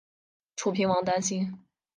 [0.55, 1.59] 楚平王担心。